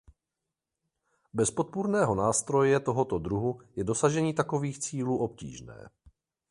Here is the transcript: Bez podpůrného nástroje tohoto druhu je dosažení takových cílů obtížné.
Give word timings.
Bez 1.33 1.51
podpůrného 1.51 2.15
nástroje 2.15 2.79
tohoto 2.79 3.19
druhu 3.19 3.59
je 3.75 3.83
dosažení 3.83 4.33
takových 4.33 4.79
cílů 4.79 5.17
obtížné. 5.17 5.89